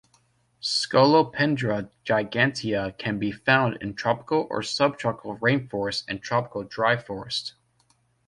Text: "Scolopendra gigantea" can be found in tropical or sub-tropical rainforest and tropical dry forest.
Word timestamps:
"Scolopendra 0.63 1.91
gigantea" 2.03 2.97
can 2.97 3.19
be 3.19 3.31
found 3.31 3.77
in 3.81 3.93
tropical 3.93 4.47
or 4.49 4.63
sub-tropical 4.63 5.37
rainforest 5.37 6.05
and 6.07 6.23
tropical 6.23 6.63
dry 6.63 6.97
forest. 6.97 7.53